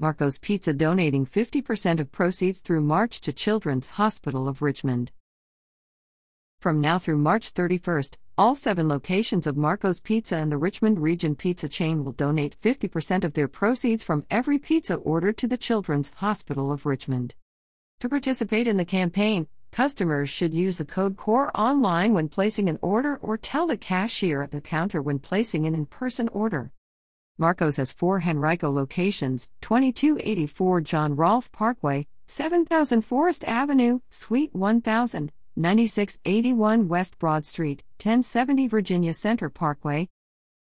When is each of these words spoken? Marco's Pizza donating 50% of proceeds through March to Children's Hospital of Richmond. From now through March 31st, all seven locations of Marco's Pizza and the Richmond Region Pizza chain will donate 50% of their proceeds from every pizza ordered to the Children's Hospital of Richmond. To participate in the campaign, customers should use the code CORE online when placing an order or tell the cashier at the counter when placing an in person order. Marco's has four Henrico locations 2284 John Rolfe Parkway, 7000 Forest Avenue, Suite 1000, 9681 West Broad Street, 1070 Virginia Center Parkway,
Marco's 0.00 0.40
Pizza 0.40 0.72
donating 0.72 1.24
50% 1.24 2.00
of 2.00 2.10
proceeds 2.10 2.58
through 2.58 2.80
March 2.80 3.20
to 3.20 3.32
Children's 3.32 3.86
Hospital 3.86 4.48
of 4.48 4.60
Richmond. 4.60 5.12
From 6.58 6.80
now 6.80 6.98
through 6.98 7.18
March 7.18 7.54
31st, 7.54 8.16
all 8.36 8.56
seven 8.56 8.88
locations 8.88 9.46
of 9.46 9.56
Marco's 9.56 10.00
Pizza 10.00 10.36
and 10.36 10.50
the 10.50 10.58
Richmond 10.58 10.98
Region 10.98 11.36
Pizza 11.36 11.68
chain 11.68 12.02
will 12.02 12.10
donate 12.10 12.60
50% 12.60 13.22
of 13.22 13.34
their 13.34 13.46
proceeds 13.46 14.02
from 14.02 14.26
every 14.30 14.58
pizza 14.58 14.96
ordered 14.96 15.36
to 15.38 15.46
the 15.46 15.56
Children's 15.56 16.10
Hospital 16.16 16.72
of 16.72 16.86
Richmond. 16.86 17.36
To 18.00 18.08
participate 18.08 18.66
in 18.66 18.76
the 18.76 18.84
campaign, 18.84 19.46
customers 19.70 20.28
should 20.28 20.52
use 20.52 20.78
the 20.78 20.84
code 20.84 21.16
CORE 21.16 21.52
online 21.56 22.14
when 22.14 22.28
placing 22.28 22.68
an 22.68 22.80
order 22.82 23.16
or 23.22 23.36
tell 23.36 23.68
the 23.68 23.76
cashier 23.76 24.42
at 24.42 24.50
the 24.50 24.60
counter 24.60 25.00
when 25.00 25.20
placing 25.20 25.66
an 25.66 25.74
in 25.76 25.86
person 25.86 26.26
order. 26.30 26.72
Marco's 27.36 27.78
has 27.78 27.90
four 27.90 28.20
Henrico 28.20 28.70
locations 28.70 29.48
2284 29.60 30.80
John 30.82 31.16
Rolfe 31.16 31.50
Parkway, 31.50 32.06
7000 32.28 33.02
Forest 33.02 33.42
Avenue, 33.44 33.98
Suite 34.08 34.54
1000, 34.54 35.32
9681 35.56 36.86
West 36.86 37.18
Broad 37.18 37.44
Street, 37.44 37.82
1070 37.98 38.68
Virginia 38.68 39.12
Center 39.12 39.50
Parkway, 39.50 40.08